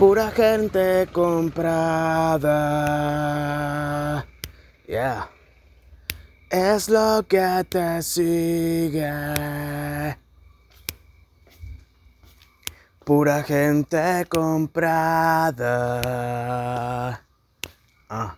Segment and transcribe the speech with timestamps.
[0.00, 2.56] Pura gente comprada.
[4.88, 5.28] Yeah.
[6.48, 9.12] Es lo que te sigue.
[13.04, 15.60] Pura gente comprada.
[18.08, 18.36] Ah.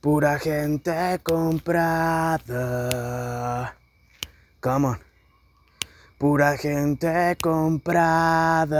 [0.00, 2.54] Pura gente comprada.
[4.60, 5.11] Come on.
[6.22, 8.78] Pura gente comprada.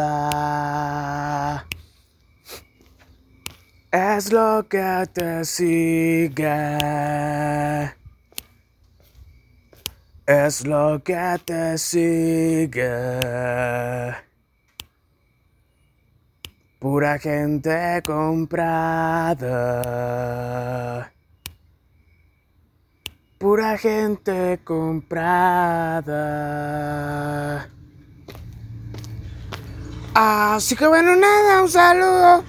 [3.90, 6.46] Es lo que te sigue.
[10.24, 12.78] Es lo que te sigue.
[16.78, 19.42] Pura gente comprada.
[23.42, 26.08] Pura gente comprada.
[30.14, 32.44] Así que bueno, nada, un saludo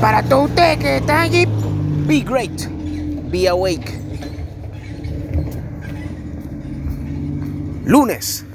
[0.00, 1.44] para todos ustedes que están allí.
[2.06, 2.68] Be great.
[3.28, 3.98] Be awake.
[7.84, 8.46] Lunes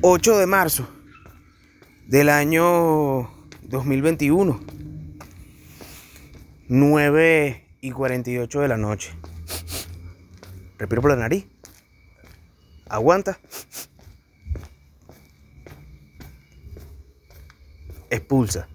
[0.00, 0.88] 8 de marzo
[2.06, 3.28] del año
[3.64, 4.58] 2021.
[6.68, 9.17] 9 y 48 de la noche.
[10.78, 11.46] Respiro por la nariz.
[12.88, 13.38] Aguanta.
[18.10, 18.68] Expulsa.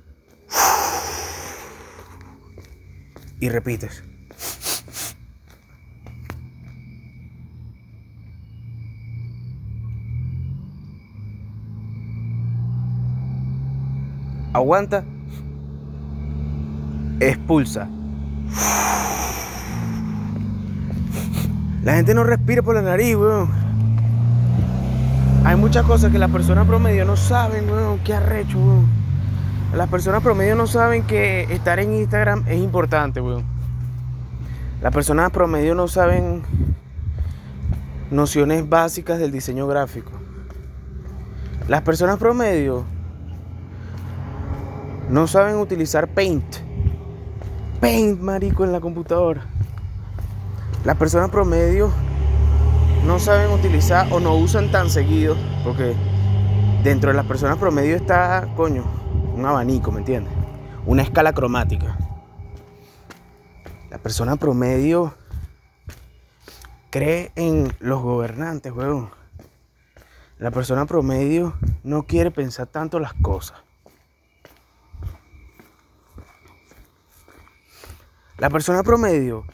[3.40, 4.04] Y repites.
[14.54, 15.04] Aguanta.
[17.20, 17.90] Expulsa.
[21.84, 23.50] La gente no respira por la nariz, weón.
[25.44, 28.00] Hay muchas cosas que las personas promedio no saben, weón.
[28.00, 28.88] Qué arrecho, weón.
[29.76, 33.44] Las personas promedio no saben que estar en Instagram es importante, weón.
[34.82, 36.44] Las personas promedio no saben
[38.12, 40.12] nociones básicas del diseño gráfico.
[41.68, 42.86] Las personas promedio
[45.10, 46.46] no saben utilizar Paint.
[47.82, 49.53] Paint, marico, en la computadora.
[50.84, 51.94] Las personas promedio
[53.06, 55.96] no saben utilizar o no usan tan seguido, porque
[56.84, 58.84] dentro de las personas promedio está, coño,
[59.34, 60.34] un abanico, ¿me entiendes?
[60.86, 61.98] Una escala cromática.
[63.90, 65.16] La persona promedio
[66.90, 69.10] cree en los gobernantes, weón.
[70.38, 73.58] La persona promedio no quiere pensar tanto las cosas.
[78.38, 79.46] La persona promedio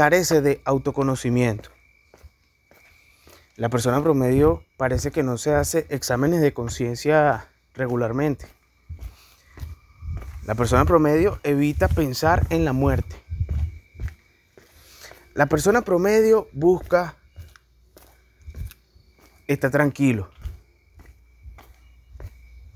[0.00, 1.68] carece de autoconocimiento.
[3.56, 8.46] La persona promedio parece que no se hace exámenes de conciencia regularmente.
[10.46, 13.14] La persona promedio evita pensar en la muerte.
[15.34, 17.16] La persona promedio busca
[19.48, 20.30] estar tranquilo.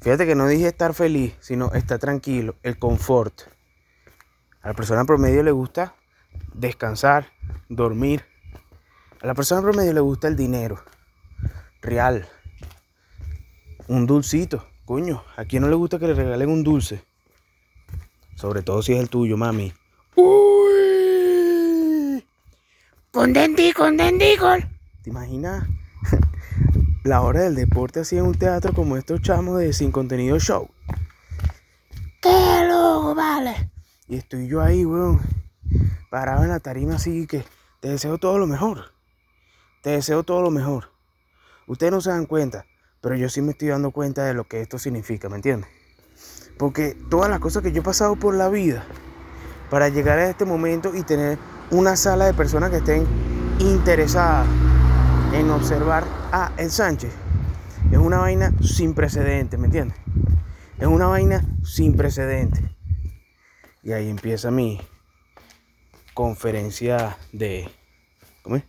[0.03, 3.45] Fíjate que no dije estar feliz, sino estar tranquilo, el confort.
[4.61, 5.95] A la persona promedio le gusta
[6.55, 7.27] descansar,
[7.69, 8.25] dormir.
[9.21, 10.83] A la persona promedio le gusta el dinero.
[11.83, 12.27] Real.
[13.89, 14.67] Un dulcito.
[14.85, 17.05] Coño, ¿a quién no le gusta que le regalen un dulce?
[18.37, 19.73] Sobre todo si es el tuyo, mami.
[20.15, 20.65] ¡Uy!
[23.11, 23.33] Con
[23.75, 25.67] con ¿Te imaginas
[27.05, 30.69] la hora del deporte así en un teatro como estos chamos de Sin Contenido Show?
[32.21, 33.71] ¡Qué loco, vale!
[34.09, 35.44] Y estoy yo ahí, weón
[36.15, 37.45] parado en la tarima así que
[37.81, 38.93] te deseo todo lo mejor.
[39.83, 40.93] Te deseo todo lo mejor.
[41.67, 42.67] Ustedes no se dan cuenta,
[43.01, 45.69] pero yo sí me estoy dando cuenta de lo que esto significa, ¿me entiendes?
[46.57, 48.85] Porque todas las cosas que yo he pasado por la vida
[49.71, 51.37] para llegar a este momento y tener
[51.73, 53.05] una sala de personas que estén
[53.59, 54.47] interesadas
[55.33, 57.13] en observar a El Sánchez
[57.91, 59.99] es una vaina sin precedente, ¿me entiendes?
[60.79, 62.77] Es una vaina sin precedente.
[63.83, 64.81] Y ahí empieza mi,
[66.15, 67.69] conferencia de
[68.43, 68.65] ¿cómo es?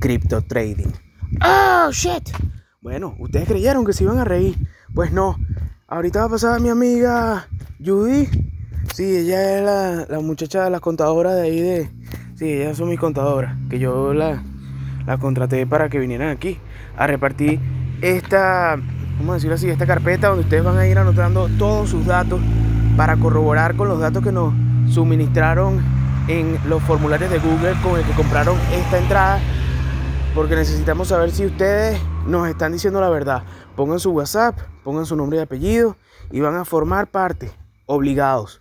[0.00, 0.90] Crypto trading.
[1.44, 2.30] Oh shit.
[2.80, 4.56] Bueno, ustedes creyeron que se iban a reír.
[4.94, 5.36] Pues no.
[5.86, 7.48] Ahorita va a pasar mi amiga
[7.84, 8.26] Judy.
[8.94, 11.90] Sí, ella es la, la muchacha de las contadoras de ahí de.
[12.36, 13.56] Sí, ellas son mis contadoras.
[13.68, 14.42] Que yo la,
[15.06, 16.58] la contraté para que vinieran aquí
[16.96, 17.60] a repartir
[18.00, 22.40] esta, a decirlo así, esta carpeta donde ustedes van a ir anotando todos sus datos
[22.96, 24.52] para corroborar con los datos que nos
[24.90, 25.82] suministraron
[26.28, 29.40] en los formularios de Google con el que compraron esta entrada
[30.34, 33.42] porque necesitamos saber si ustedes nos están diciendo la verdad.
[33.74, 35.96] Pongan su WhatsApp, pongan su nombre y apellido
[36.30, 37.50] y van a formar parte,
[37.86, 38.60] obligados,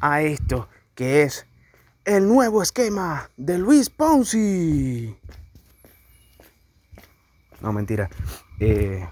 [0.00, 1.46] a esto que es
[2.04, 5.16] el nuevo esquema de Luis Ponzi.
[7.60, 8.10] No, mentira.
[8.60, 9.06] Eh,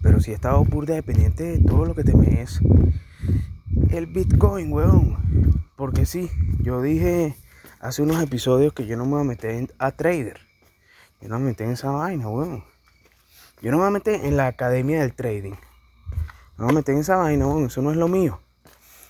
[0.00, 2.60] pero si he estado burda dependiente de todo lo que te me es
[3.90, 5.68] el Bitcoin, weón.
[5.76, 6.30] Porque sí,
[6.60, 7.36] yo dije
[7.80, 10.40] hace unos episodios que yo no me voy a meter a trader.
[11.20, 12.64] Yo no me meter en esa vaina, weón.
[13.60, 15.54] Yo no me voy a meter en la academia del trading.
[16.56, 17.66] No me voy a en esa vaina, weón.
[17.66, 18.40] Eso no es lo mío.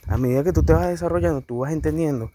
[0.06, 2.30] A medida que tú te vas desarrollando, tú vas entendiendo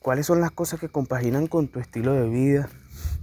[0.00, 2.68] cuáles son las cosas que compaginan con tu estilo de vida,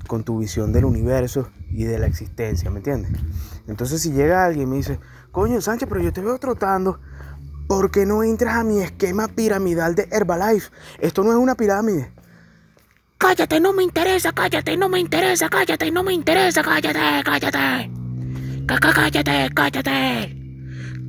[0.08, 3.12] con tu visión del universo y de la existencia, ¿me entiendes?
[3.68, 5.00] Entonces si llega alguien y me dice,
[5.32, 7.00] coño Sánchez, pero yo te veo trotando,
[7.72, 10.72] ¿por qué no entras a mi esquema piramidal de Herbalife?
[11.00, 12.12] Esto no es una pirámide.
[13.18, 17.90] Cállate, no me interesa, cállate, no me interesa, cállate, no me interesa, cállate, cállate.
[18.68, 20.38] Cállate, cállate.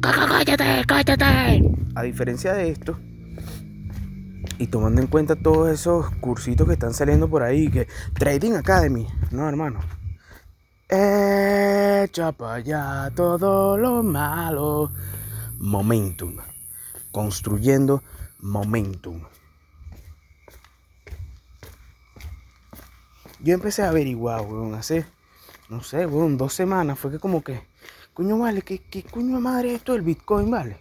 [0.00, 1.62] Cállate, cállate.
[1.97, 2.97] A diferencia de esto,
[4.56, 9.09] y tomando en cuenta todos esos cursitos que están saliendo por ahí, que Trading Academy,
[9.32, 9.81] no hermano.
[10.88, 14.93] Echa para allá todo lo malo.
[15.59, 16.37] Momentum.
[17.12, 18.03] Construyendo
[18.41, 19.23] momentum.
[23.41, 25.05] Yo empecé a averiguar, weón, hace,
[25.69, 26.99] no sé, weón, dos semanas.
[26.99, 27.62] Fue que como que,
[28.14, 30.79] coño, vale, ¿qué, qué coño madre esto del Bitcoin, vale?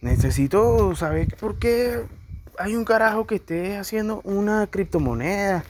[0.00, 2.04] Necesito saber por qué
[2.58, 5.64] hay un carajo que esté haciendo una criptomoneda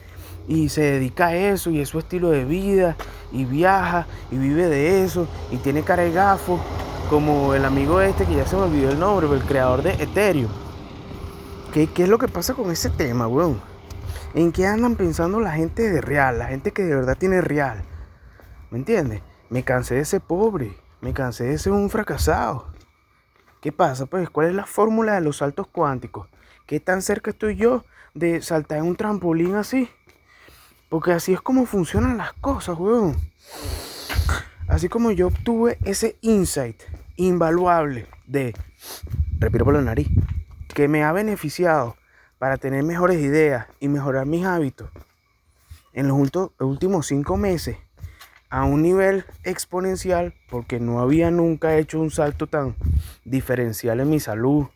[0.47, 2.95] y se dedica a eso y es su estilo de vida
[3.31, 6.59] y viaja y vive de eso y tiene cara de gafo
[7.09, 10.51] como el amigo este que ya se me olvidó el nombre, el creador de Ethereum.
[11.73, 13.59] ¿Qué, qué es lo que pasa con ese tema, weón?
[14.35, 16.37] ¿En qué andan pensando la gente de real?
[16.37, 17.83] La gente que de verdad tiene real.
[18.69, 19.23] ¿Me entiendes?
[19.49, 20.77] Me cansé de ser pobre.
[21.01, 22.67] Me cansé de ser un fracasado.
[23.59, 24.05] ¿Qué pasa?
[24.05, 26.27] Pues, ¿cuál es la fórmula de los saltos cuánticos?
[26.67, 29.89] ¿Qué tan cerca estoy yo de saltar en un trampolín así?
[30.89, 33.17] Porque así es como funcionan las cosas, weón.
[34.67, 36.79] Así como yo obtuve ese insight
[37.19, 38.55] invaluable de,
[39.39, 40.07] respiro por la nariz,
[40.73, 41.95] que me ha beneficiado
[42.37, 44.89] para tener mejores ideas y mejorar mis hábitos
[45.93, 47.77] en los últimos cinco meses
[48.49, 52.75] a un nivel exponencial porque no había nunca hecho un salto tan
[53.25, 54.67] diferencial en mi salud,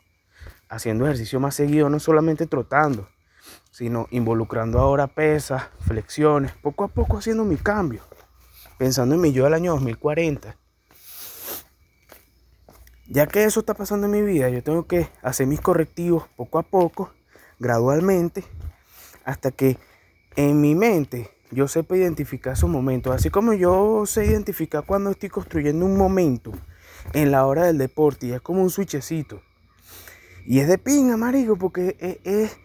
[0.69, 3.07] haciendo ejercicio más seguido, no solamente trotando,
[3.71, 8.03] sino involucrando ahora pesas, flexiones, poco a poco haciendo mi cambio,
[8.77, 10.57] pensando en mi yo del año 2040.
[13.07, 16.57] Ya que eso está pasando en mi vida, yo tengo que hacer mis correctivos poco
[16.57, 17.11] a poco
[17.59, 18.43] gradualmente
[19.25, 19.77] hasta que
[20.35, 23.13] en mi mente yo sepa identificar esos momentos.
[23.13, 26.51] Así como yo sé identificar cuando estoy construyendo un momento
[27.13, 29.41] en la hora del deporte y es como un switchecito.
[30.45, 32.57] Y es de pinga, marico, porque es, es,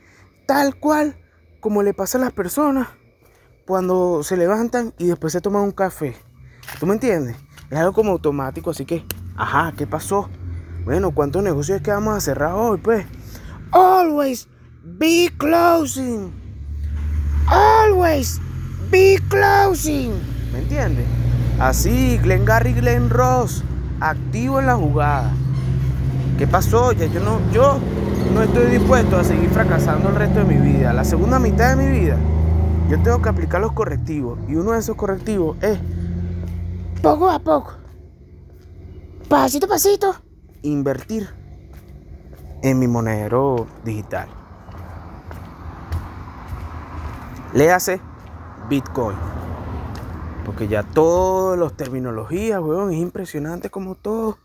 [0.46, 1.16] tal cual
[1.60, 2.88] como le pasa a las personas
[3.66, 6.16] cuando se levantan y después se toman un café.
[6.80, 7.36] ¿Tú me entiendes?
[7.70, 9.04] Es algo como automático, así que,
[9.38, 10.28] ajá, ¿qué pasó?
[10.84, 13.06] Bueno, ¿cuántos negocios es que vamos a cerrar hoy, pues?
[13.70, 14.48] Always
[14.96, 16.32] Be closing.
[17.46, 18.40] Always
[18.90, 20.12] be closing.
[20.52, 21.06] ¿Me entiendes?
[21.60, 23.62] Así, Glenn Gary, Glenn Ross,
[24.00, 25.30] activo en la jugada.
[26.38, 26.92] ¿Qué pasó?
[26.92, 27.78] Ya yo no, yo
[28.32, 30.92] no estoy dispuesto a seguir fracasando el resto de mi vida.
[30.92, 32.16] La segunda mitad de mi vida,
[32.88, 34.38] yo tengo que aplicar los correctivos.
[34.48, 35.78] Y uno de esos correctivos es
[37.02, 37.74] poco a poco,
[39.28, 40.16] pasito a pasito,
[40.62, 41.28] invertir
[42.62, 44.28] en mi monedero digital.
[47.52, 48.00] Le hace
[48.68, 49.16] Bitcoin.
[50.46, 54.38] Porque ya todas las terminologías, weón, es impresionante como todo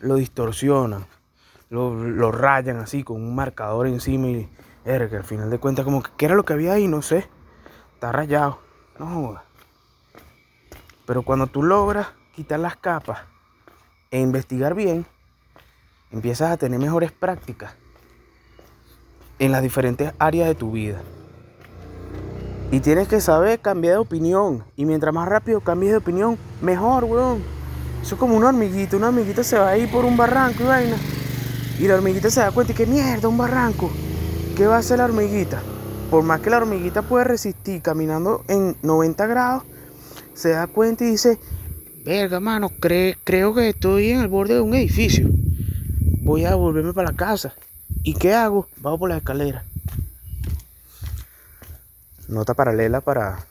[0.00, 1.06] lo distorsionan.
[1.68, 4.48] Lo, rayan así con un marcador encima y
[4.84, 6.88] era que al final de cuentas como que ¿qué era lo que había ahí?
[6.88, 7.28] No sé.
[7.94, 8.58] Está rayado.
[8.98, 9.42] No
[11.04, 13.33] Pero cuando tú logras quitar las capas
[14.14, 15.04] e investigar bien,
[16.12, 17.74] empiezas a tener mejores prácticas
[19.40, 21.02] en las diferentes áreas de tu vida.
[22.70, 24.62] Y tienes que saber cambiar de opinión.
[24.76, 27.42] Y mientras más rápido cambies de opinión, mejor, weón.
[28.02, 28.96] Eso es como una hormiguita.
[28.96, 30.96] Una hormiguita se va a ir por un barranco y vaina.
[31.80, 33.90] Y la hormiguita se da cuenta y que mierda, un barranco.
[34.56, 35.60] ¿Qué va a hacer la hormiguita?
[36.08, 39.64] Por más que la hormiguita puede resistir caminando en 90 grados,
[40.34, 41.40] se da cuenta y dice,
[42.04, 45.28] verga, mano, creo que estoy en el borde de un edificio.
[46.20, 47.54] Voy a volverme para la casa.
[48.02, 48.68] ¿Y qué hago?
[48.76, 49.64] Bajo por la escalera.
[52.28, 53.46] nota paralela para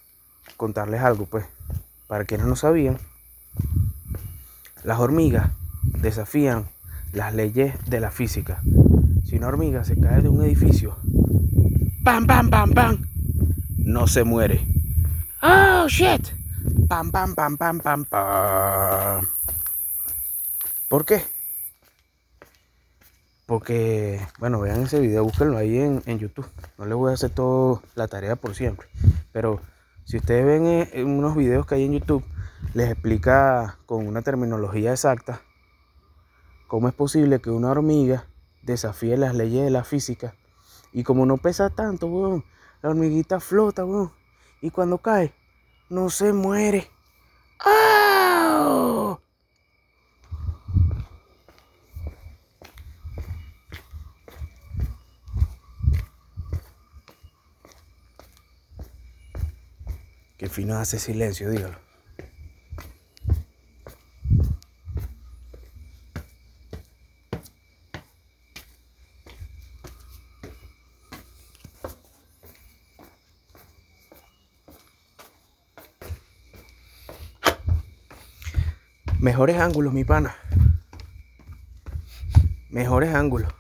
[0.58, 1.46] contarles algo, pues.
[2.08, 3.00] Para quienes no sabían,
[4.84, 6.68] las hormigas desafían
[7.12, 8.62] las leyes de la física.
[9.26, 10.98] Si una hormiga se cae de un edificio,
[12.04, 13.06] ¡pam, pam, pam, pam!
[13.78, 14.68] No se muere.
[15.42, 16.43] Oh, shit.
[16.88, 19.28] Pam, pam, pam, pam, pam, pam.
[20.90, 21.24] ¿Por qué?
[23.46, 26.48] Porque, bueno, vean ese video, búsquenlo ahí en, en YouTube.
[26.78, 28.88] No les voy a hacer toda la tarea por siempre.
[29.32, 29.62] Pero
[30.06, 32.24] si ustedes ven eh, en unos videos que hay en YouTube,
[32.74, 35.42] les explica con una terminología exacta
[36.68, 38.26] cómo es posible que una hormiga
[38.64, 40.34] desafíe las leyes de la física.
[40.92, 42.44] Y como no pesa tanto,
[42.82, 44.12] la hormiguita flota, weón.
[44.62, 45.34] Y cuando cae,
[45.90, 46.90] no se muere.
[47.66, 49.20] Oh.
[60.38, 61.83] Qué fino hace silencio, dígalo.
[79.24, 80.36] Mejores ángulos, mi pana.
[82.70, 83.54] Mejores ángulos.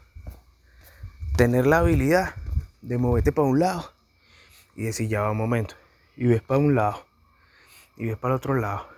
[1.37, 2.35] Tener la habilidad
[2.81, 3.93] de moverte para un lado
[4.75, 5.75] y decir, ya va un momento.
[6.17, 7.05] Y ves para un lado
[7.95, 8.89] y ves para el otro lado.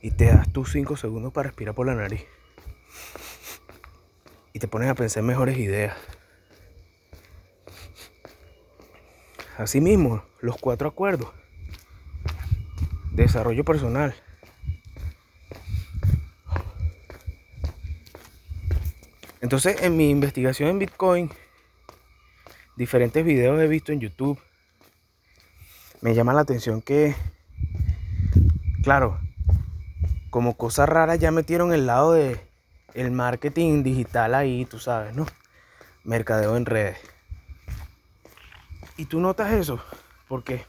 [0.00, 2.24] Y te das tus 5 segundos para respirar por la nariz.
[4.54, 5.94] Y te pones a pensar en mejores ideas.
[9.58, 11.28] Asimismo, los cuatro acuerdos.
[13.12, 14.14] Desarrollo personal.
[19.50, 21.28] Entonces, en mi investigación en Bitcoin,
[22.76, 24.38] diferentes videos he visto en YouTube.
[26.00, 27.16] Me llama la atención que,
[28.84, 29.18] claro,
[30.30, 32.40] como cosa rara ya metieron el lado de
[32.94, 35.26] el marketing digital ahí, tú sabes, ¿no?
[36.04, 36.98] Mercadeo en redes.
[38.96, 39.82] Y tú notas eso,
[40.28, 40.64] porque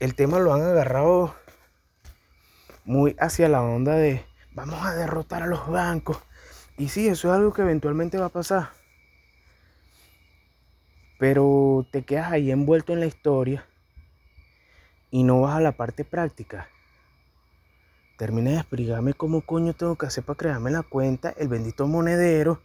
[0.00, 1.36] el tema lo han agarrado
[2.84, 6.18] muy hacia la onda de vamos a derrotar a los bancos.
[6.78, 8.70] Y sí, eso es algo que eventualmente va a pasar.
[11.18, 13.66] Pero te quedas ahí envuelto en la historia
[15.10, 16.68] y no vas a la parte práctica.
[18.18, 22.60] Termina de explicarme cómo coño tengo que hacer para crearme la cuenta, el bendito monedero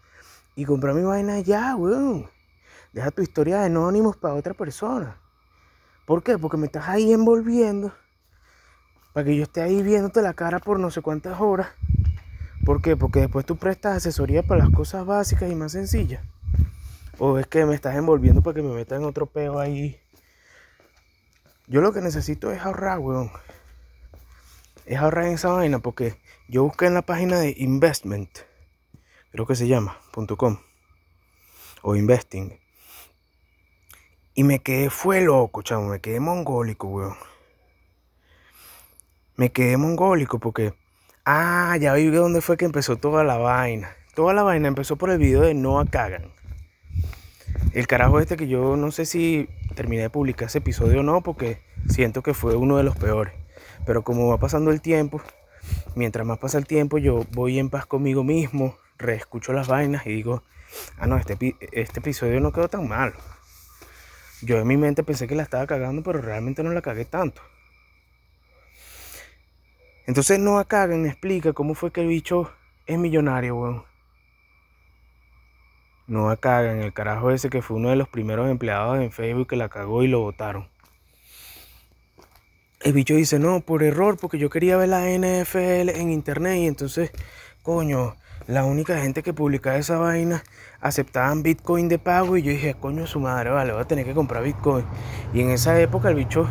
[0.56, 2.30] y comprar mi vaina ya, weón.
[2.92, 5.18] Deja tu historia de anónimos para otra persona.
[6.06, 6.38] ¿Por qué?
[6.38, 7.94] Porque me estás ahí envolviendo
[9.14, 11.68] para que yo esté ahí viéndote la cara por no sé cuántas horas.
[12.66, 12.96] ¿Por qué?
[12.96, 16.24] Porque después tú prestas asesoría para las cosas básicas y más sencillas.
[17.18, 20.00] O es que me estás envolviendo para que me metan en otro peo ahí.
[21.68, 23.32] Yo lo que necesito es ahorrar, weón.
[24.86, 28.30] Es ahorrar en esa vaina porque yo busqué en la página de investment,
[29.32, 29.98] creo que se llama,
[30.38, 30.58] .com
[31.82, 32.60] o investing.
[34.34, 37.18] Y me quedé, fue loco, chamo, me quedé mongólico, weón.
[39.36, 40.74] Me quedé mongólico porque,
[41.26, 43.96] ah, ya vi dónde fue que empezó toda la vaina.
[44.16, 46.32] Toda la vaina empezó por el video de Noah Kagan.
[47.74, 51.22] El carajo este que yo no sé si terminé de publicar ese episodio o no,
[51.22, 53.34] porque siento que fue uno de los peores.
[53.86, 55.22] Pero como va pasando el tiempo,
[55.96, 60.10] mientras más pasa el tiempo, yo voy en paz conmigo mismo, reescucho las vainas y
[60.10, 60.44] digo,
[60.98, 63.14] ah, no, este, este episodio no quedó tan mal.
[64.42, 67.42] Yo en mi mente pensé que la estaba cagando, pero realmente no la cagué tanto.
[70.12, 72.52] Entonces Noah Kagan explica cómo fue que el bicho
[72.86, 73.84] es millonario, weón.
[76.06, 79.56] Noah Kagan, el carajo ese que fue uno de los primeros empleados en Facebook que
[79.56, 80.68] la cagó y lo votaron.
[82.82, 86.68] El bicho dice, no, por error, porque yo quería ver la NFL en internet y
[86.68, 87.12] entonces,
[87.64, 90.44] coño, la única gente que publicaba esa vaina
[90.82, 94.14] aceptaban Bitcoin de pago y yo dije, coño, su madre, vale, voy a tener que
[94.14, 94.84] comprar Bitcoin.
[95.34, 96.50] Y en esa época el bicho,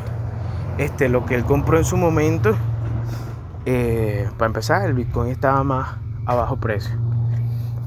[0.79, 2.57] este, lo que él compró en su momento,
[3.67, 6.99] eh, para empezar, el Bitcoin estaba más a bajo precio.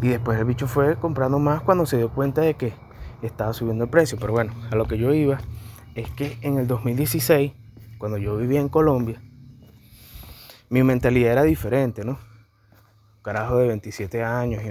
[0.01, 2.73] Y después el bicho fue comprando más cuando se dio cuenta de que
[3.21, 4.17] estaba subiendo el precio.
[4.19, 5.39] Pero bueno, a lo que yo iba
[5.95, 7.53] es que en el 2016,
[7.97, 9.21] cuando yo vivía en Colombia,
[10.69, 12.19] mi mentalidad era diferente, ¿no?
[13.21, 14.69] Carajo de 27 años y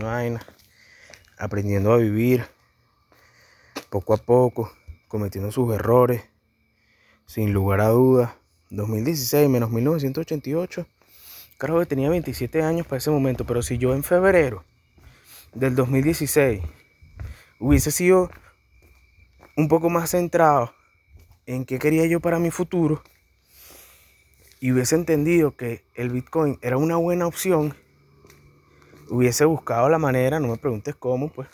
[1.39, 2.45] aprendiendo a vivir
[3.89, 4.71] poco a poco,
[5.09, 6.25] cometiendo sus errores,
[7.27, 8.42] sin lugar a dudas.
[8.73, 10.87] 2016 menos 1988,
[11.59, 14.65] carajo que tenía 27 años para ese momento, pero si yo en febrero
[15.55, 16.63] del 2016
[17.61, 18.31] hubiese sido
[19.57, 20.73] un poco más centrado
[21.45, 23.03] en qué quería yo para mi futuro
[24.59, 27.77] y hubiese entendido que el Bitcoin era una buena opción,
[29.11, 31.49] hubiese buscado la manera, no me preguntes cómo, pues,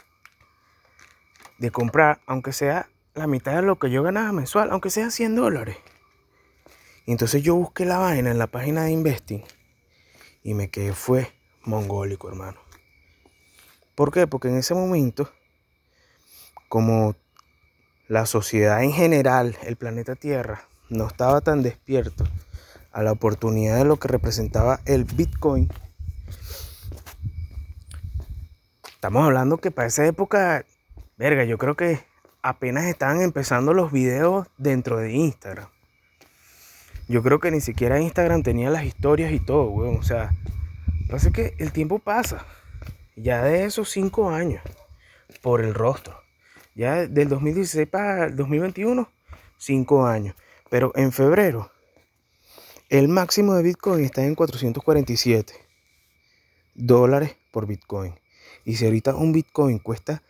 [1.58, 5.34] de comprar, aunque sea la mitad de lo que yo ganaba mensual, aunque sea 100
[5.34, 5.78] dólares.
[7.12, 9.42] Entonces yo busqué la vaina en la página de Investing
[10.42, 11.32] y me quedé fue
[11.64, 12.60] mongólico, hermano.
[13.94, 14.26] ¿Por qué?
[14.26, 15.30] Porque en ese momento,
[16.68, 17.16] como
[18.08, 22.24] la sociedad en general, el planeta Tierra, no estaba tan despierto
[22.92, 25.70] a la oportunidad de lo que representaba el Bitcoin,
[28.92, 30.66] estamos hablando que para esa época,
[31.16, 32.04] verga, yo creo que
[32.42, 35.68] apenas estaban empezando los videos dentro de Instagram.
[37.08, 39.96] Yo creo que ni siquiera Instagram tenía las historias y todo, weón.
[39.96, 40.30] O sea,
[41.08, 42.44] pasa que el tiempo pasa.
[43.16, 44.62] Ya de esos cinco años,
[45.40, 46.20] por el rostro.
[46.74, 49.10] Ya del 2016 para el 2021,
[49.56, 50.36] cinco años.
[50.70, 51.72] Pero en febrero,
[52.90, 55.54] el máximo de Bitcoin está en 447
[56.74, 58.14] dólares por Bitcoin.
[58.64, 60.22] Y si ahorita un Bitcoin cuesta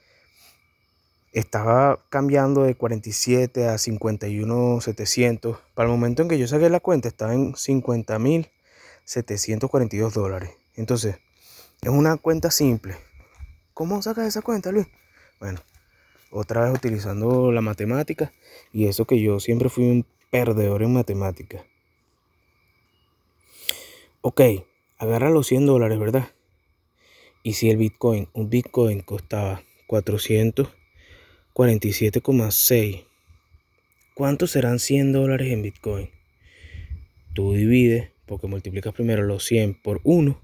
[1.32, 5.58] estaba cambiando de 47 a 51 700.
[5.74, 8.48] Para el momento en que yo saqué la cuenta estaba en 50 mil
[9.04, 10.50] 742 dólares.
[10.74, 11.18] Entonces,
[11.82, 12.96] es una cuenta simple.
[13.74, 14.86] ¿Cómo sacas esa cuenta, Luis?
[15.40, 15.60] Bueno,
[16.30, 18.32] otra vez utilizando la matemática
[18.72, 21.64] y eso que yo siempre fui un perdedor en matemática.
[24.20, 24.40] Ok,
[24.98, 26.28] agarra los 100 dólares, ¿verdad?
[27.42, 30.77] Y si el Bitcoin, un Bitcoin costaba 400
[31.58, 33.04] 47,6.
[34.14, 36.08] ¿Cuántos serán 100 dólares en Bitcoin?
[37.34, 40.40] Tú divides, porque multiplicas primero los 100 por 1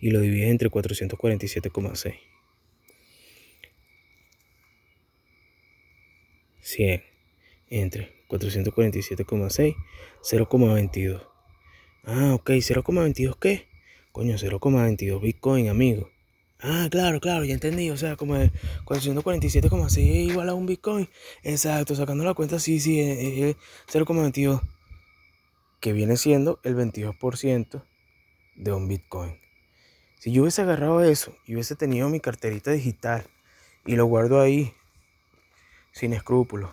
[0.00, 2.16] y lo divides entre 447,6.
[6.60, 7.04] 100
[7.68, 9.76] entre 447,6,
[10.22, 11.22] 0,22.
[12.02, 13.68] Ah, ok, 0,22 qué?
[14.10, 16.10] Coño, 0,22 Bitcoin, amigo.
[16.60, 17.90] Ah, claro, claro, ya entendí.
[17.90, 18.52] O sea, como el
[18.84, 21.08] 447,6 igual a un Bitcoin.
[21.42, 23.56] Exacto, sacando la cuenta, sí, sí, es
[23.92, 24.60] 0,22.
[25.80, 27.84] Que viene siendo el 22%
[28.56, 29.38] de un Bitcoin.
[30.18, 33.24] Si yo hubiese agarrado eso y hubiese tenido mi carterita digital
[33.86, 34.74] y lo guardo ahí,
[35.92, 36.70] sin escrúpulos.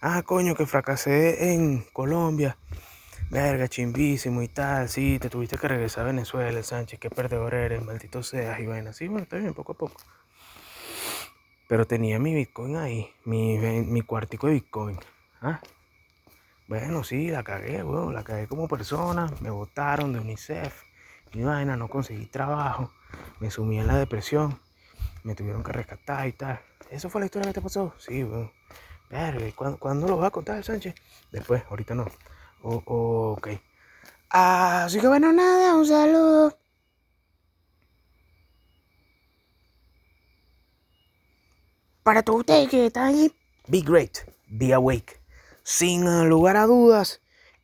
[0.00, 2.56] Ah, coño, que fracasé en Colombia
[3.32, 7.82] verga, chimbísimo y tal, sí, te tuviste que regresar a Venezuela, Sánchez, qué perdedor eres,
[7.82, 9.96] maldito seas, y bueno, sí, bueno, está bien, poco a poco.
[11.66, 14.98] Pero tenía mi Bitcoin ahí, mi, mi cuartico de Bitcoin.
[15.40, 15.62] ¿ah?
[16.68, 20.82] Bueno, sí, la cagué, weón, la cagué como persona, me votaron de UNICEF,
[21.32, 22.92] y vaina, no conseguí trabajo,
[23.40, 24.60] me sumí en la depresión,
[25.24, 26.60] me tuvieron que rescatar y tal.
[26.90, 27.94] ¿Eso fue la historia que te pasó?
[27.96, 28.52] Sí, weón.
[29.08, 30.94] Verga, ¿cuándo, ¿cuándo lo vas a contar, Sánchez?
[31.30, 32.06] Después, ahorita no.
[32.62, 33.48] Oh, ok.
[34.30, 36.56] Así que bueno, nada, un saludo.
[42.02, 43.32] Para todos ustedes que están ahí,
[43.68, 45.20] be great, be awake.
[45.62, 47.20] Sin lugar a dudas,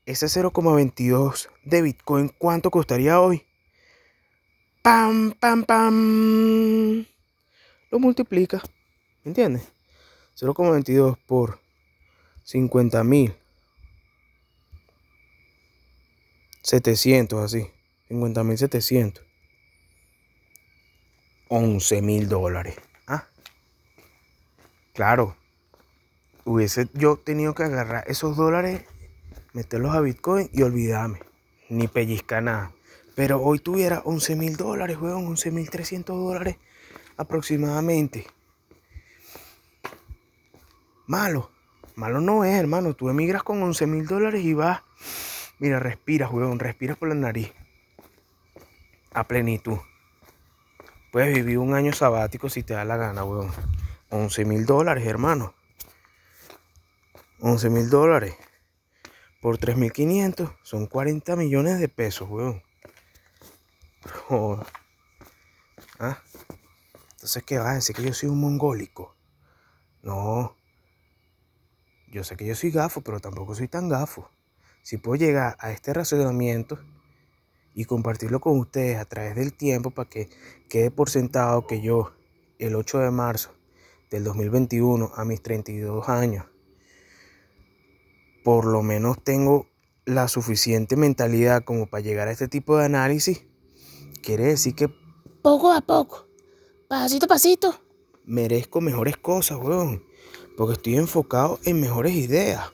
[0.07, 3.45] ese 0,22 de Bitcoin, ¿cuánto costaría hoy?
[4.83, 7.05] Pam, pam, pam.
[7.91, 8.63] Lo multiplica,
[9.25, 9.73] ¿entiendes?
[10.37, 11.61] 0,22 por
[12.45, 13.35] 50 mil
[16.63, 17.67] 700 así,
[18.09, 19.25] 50 mil 700.
[21.49, 22.77] 11 mil dólares.
[23.07, 23.27] Ah,
[24.93, 25.37] claro,
[26.45, 28.85] hubiese yo tenido que agarrar esos dólares,
[29.55, 31.21] meterlos a Bitcoin y olvidarme,
[31.71, 32.73] ni pellizcar nada.
[33.15, 36.57] Pero hoy tuviera 11 mil dólares, weón, 11 mil 300 dólares
[37.17, 38.27] aproximadamente.
[41.07, 41.51] Malo,
[41.97, 42.95] malo no es, hermano.
[42.95, 44.83] Tú emigras con 11 mil dólares y vas
[45.61, 47.53] Mira, respiras, weón, respiras por la nariz.
[49.13, 49.79] A plenitud.
[51.11, 53.51] Puedes vivir un año sabático si te da la gana, weón.
[54.11, 55.55] 11 mil dólares, hermano.
[57.41, 58.37] 11 mil dólares.
[59.41, 62.63] Por 3.500 son 40 millones de pesos, weón.
[65.99, 66.23] ¿Ah?
[67.13, 69.17] Entonces, ¿qué vas a que yo soy un mongólico?
[70.03, 70.57] No.
[72.07, 74.31] Yo sé que yo soy gafo, pero tampoco soy tan gafo
[74.89, 76.79] si puedo llegar a este razonamiento
[77.75, 80.31] y compartirlo con ustedes a través del tiempo para que
[80.71, 82.13] quede por sentado que yo
[82.59, 83.51] el 8 de marzo
[84.11, 86.47] del 2021 a mis 32 años
[88.43, 89.67] por lo menos tengo
[90.07, 93.45] la suficiente mentalidad como para llegar a este tipo de análisis,
[94.23, 94.89] quiere decir que
[95.43, 96.29] poco a poco,
[96.89, 97.79] pasito a pasito,
[98.25, 100.03] merezco mejores cosas, weón,
[100.57, 102.73] porque estoy enfocado en mejores ideas.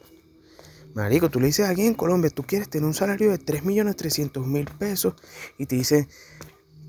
[0.94, 4.70] Marico, tú le dices a alguien en Colombia, tú quieres tener un salario de 3.300.000
[4.78, 5.14] pesos
[5.58, 6.08] y te dice,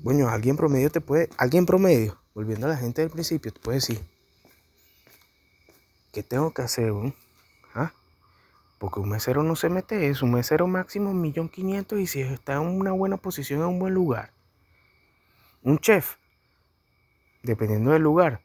[0.04, 3.78] bueno, alguien promedio te puede, alguien promedio, volviendo a la gente del principio, te puede
[3.78, 4.00] decir,
[6.12, 6.92] ¿qué tengo que hacer?
[7.74, 7.92] ¿Ah?
[8.78, 12.60] Porque un mesero no se mete eso, un mesero máximo 1.500.000 y si está en
[12.60, 14.32] una buena posición, en un buen lugar.
[15.64, 16.14] Un chef,
[17.42, 18.40] dependiendo del lugar,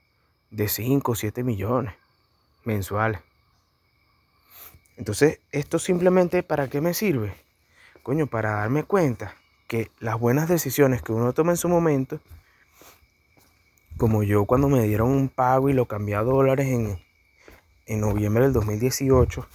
[0.50, 1.94] de 5 o 7 millones
[2.64, 3.22] mensuales.
[5.02, 7.34] Entonces, esto simplemente para qué me sirve?
[8.04, 9.34] Coño, para darme cuenta
[9.68, 12.20] que las buenas decisiones que uno toma en su momento,
[13.98, 17.00] como yo cuando me dieron un pago y lo cambié a dólares en,
[17.88, 19.48] en noviembre del 2018,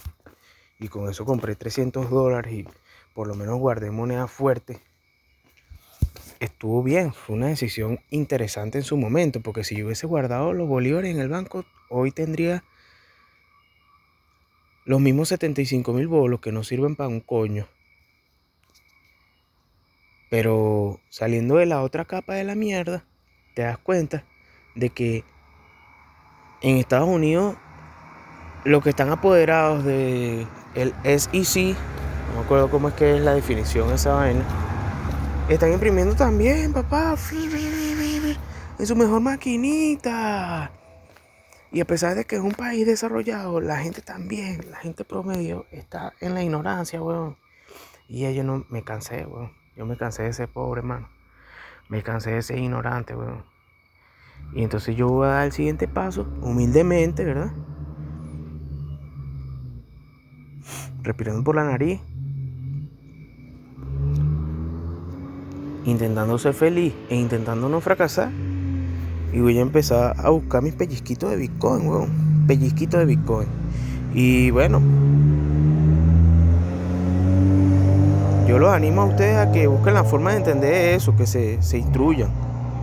[0.79, 2.65] y con eso compré 300 dólares y
[3.13, 4.81] por lo menos guardé moneda fuerte,
[6.41, 10.67] estuvo bien, fue una decisión interesante en su momento, porque si yo hubiese guardado los
[10.67, 12.65] bolívares en el banco, hoy tendría
[14.87, 17.67] los mismos 75 mil bolos que no sirven para un coño.
[20.29, 23.03] Pero saliendo de la otra capa de la mierda,
[23.53, 24.23] te das cuenta
[24.75, 25.25] de que
[26.61, 27.57] en Estados Unidos
[28.63, 31.75] los que están apoderados de el SEC,
[32.29, 34.45] no me acuerdo cómo es que es la definición de esa vaina,
[35.49, 37.15] están imprimiendo también, papá,
[38.79, 40.71] en su mejor maquinita.
[41.71, 45.65] Y a pesar de que es un país desarrollado, la gente también, la gente promedio,
[45.71, 47.37] está en la ignorancia, weón.
[48.07, 49.51] Y yo no me cansé, weón.
[49.75, 51.09] Yo me cansé de ser pobre, hermano.
[51.89, 53.43] Me cansé de ser ignorante, weón.
[54.53, 57.51] Y entonces yo voy a dar el siguiente paso, humildemente, ¿verdad?
[61.03, 61.99] Respirando por la nariz.
[65.83, 68.31] Intentando ser feliz e intentando no fracasar.
[69.33, 72.45] Y voy a empezar a buscar mis pellizquitos de Bitcoin, weón.
[72.47, 73.47] Pellizquitos de Bitcoin.
[74.13, 74.81] Y bueno,
[78.47, 81.59] yo los animo a ustedes a que busquen la forma de entender eso, que se,
[81.77, 82.29] instruyan,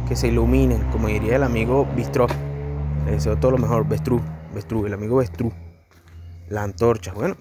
[0.06, 2.26] que se iluminen, como diría el amigo Bistro.
[3.06, 4.20] Le deseo todo lo mejor, Bestru,
[4.54, 5.50] Bestru, el amigo Bestru.
[6.48, 7.14] La antorcha.
[7.14, 7.36] Bueno,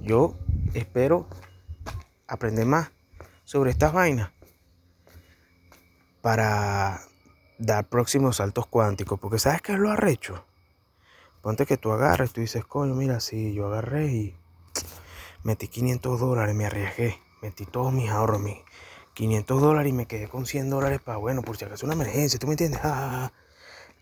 [0.00, 0.38] yo
[0.74, 1.28] espero
[2.28, 2.92] aprender más
[3.42, 4.30] sobre estas vainas
[6.22, 7.00] para
[7.58, 10.44] dar próximos saltos cuánticos, porque ¿sabes qué es lo arrecho?
[11.42, 14.36] Ponte que tú agarres, tú dices, coño, mira, si yo agarré y
[15.42, 18.56] metí 500 dólares, me arriesgué metí todos mis ahorros, mis
[19.12, 22.38] 500 dólares y me quedé con 100 dólares para, bueno, por si acaso una emergencia,
[22.38, 22.80] ¿tú me entiendes?
[22.82, 23.32] Ah,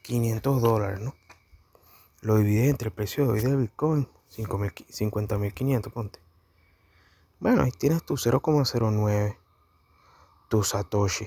[0.03, 1.15] 500 dólares, ¿no?
[2.21, 6.21] Lo dividí entre el precio de hoy del Bitcoin, 50.500, ponte.
[7.41, 9.37] Bueno, ahí tienes tu 0,09,
[10.49, 11.27] tu Satoshi.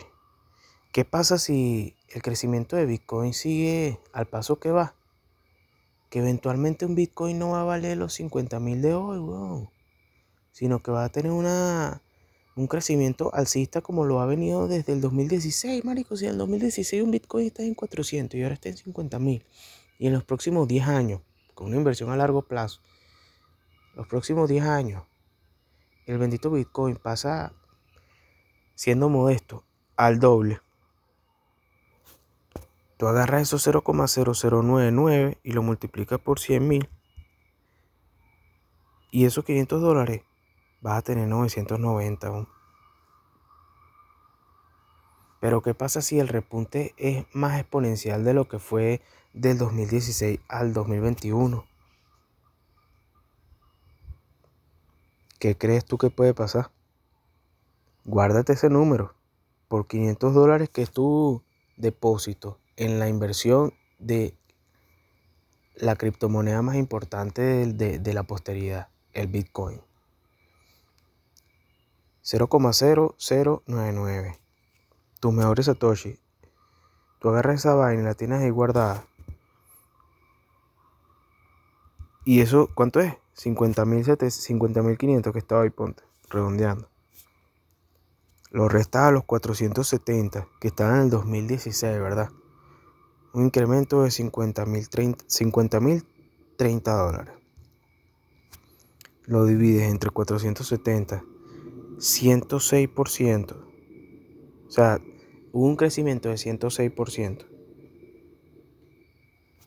[0.95, 4.95] ¿Qué pasa si el crecimiento de Bitcoin sigue al paso que va?
[6.09, 9.69] Que eventualmente un Bitcoin no va a valer los 50.000 de hoy, weón.
[10.53, 12.01] Sino que va a tener una,
[12.55, 16.15] un crecimiento alcista como lo ha venido desde el 2016, marico.
[16.15, 19.43] Si en el 2016 un Bitcoin está en 400 y ahora está en 50 mil.
[19.99, 21.19] Y en los próximos 10 años,
[21.55, 22.79] con una inversión a largo plazo,
[23.95, 25.03] los próximos 10 años,
[26.05, 27.51] el bendito Bitcoin pasa,
[28.75, 29.65] siendo modesto,
[29.97, 30.61] al doble.
[32.97, 36.89] Tú agarras esos 0,0099 y lo multiplicas por 100 mil.
[39.11, 40.21] Y esos 500 dólares
[40.81, 42.47] vas a tener 990.
[45.41, 49.01] Pero ¿qué pasa si el repunte es más exponencial de lo que fue
[49.33, 51.65] del 2016 al 2021?
[55.37, 56.71] ¿Qué crees tú que puede pasar?
[58.05, 59.13] Guárdate ese número.
[59.67, 61.43] Por 500 dólares que es tu
[61.75, 64.37] depósito en la inversión de
[65.75, 69.81] la criptomoneda más importante de, la posteridad, el Bitcoin.
[72.23, 74.39] 0,0099.
[75.19, 76.19] Tus mejores Satoshi.
[77.19, 79.05] Tú agarras esa vaina y la tienes ahí guardada.
[82.23, 83.13] ¿Y eso cuánto es?
[83.35, 86.89] 50.500 que estaba ahí, ponte, redondeando.
[88.49, 92.29] Lo restas a los 470 que estaban en el 2016, ¿verdad?
[93.35, 96.05] Un incremento de 50.000
[96.55, 97.33] 30 dólares.
[99.25, 101.21] Lo divides entre 470
[101.97, 103.55] 106%.
[104.67, 105.01] O sea,
[105.51, 107.45] hubo un crecimiento de 106%.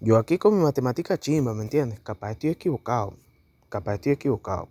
[0.00, 2.00] Yo aquí con mi matemática chimba, ¿me entiendes?
[2.00, 3.18] Capaz estoy equivocado.
[3.68, 4.70] Capaz estoy equivocado.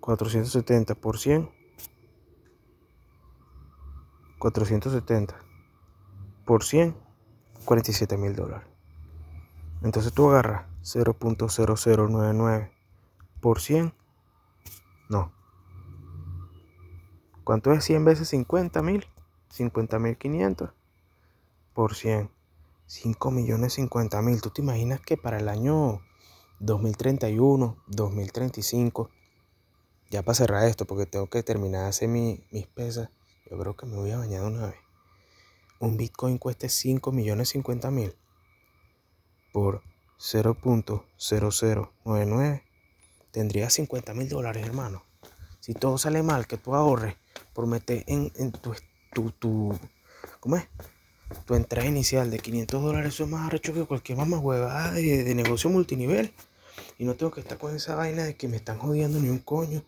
[0.00, 1.48] 470 por 100.
[4.38, 5.34] 470
[6.44, 7.03] por 100.
[7.64, 8.66] 47 mil dólares.
[9.82, 12.70] Entonces tú agarras 0.0099
[13.40, 13.92] por 100.
[15.08, 15.32] No.
[17.44, 19.06] ¿Cuánto es 100 veces 50 mil?
[19.50, 20.70] 50 mil 500
[21.74, 22.30] por 100.
[22.86, 24.40] 5 millones 50 mil.
[24.40, 26.00] ¿Tú te imaginas que para el año
[26.60, 29.10] 2031, 2035,
[30.10, 33.10] ya para cerrar esto, porque tengo que terminar de hacer mis pesas,
[33.50, 34.83] yo creo que me voy a bañar una vez.
[35.84, 38.14] Un Bitcoin cueste 5 millones 50 mil
[39.52, 39.82] por
[40.18, 42.62] 0.0099
[43.30, 45.04] tendría 50 mil dólares, hermano.
[45.60, 47.16] Si todo sale mal, que tú ahorres
[47.52, 48.74] por meter en, tu,
[49.12, 49.78] tu, tu,
[50.40, 50.66] ¿cómo es?
[51.44, 55.22] Tu entrada inicial de 500 dólares, eso es más arrecho que cualquier mamá huevada de,
[55.22, 56.32] de negocio multinivel.
[56.96, 59.40] Y no tengo que estar con esa vaina de que me están jodiendo ni un
[59.40, 59.82] coño.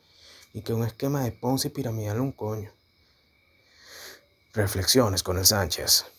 [0.52, 2.70] Y que un esquema de Ponzi piramidal un coño.
[4.56, 6.15] Reflexiones con el Sánchez.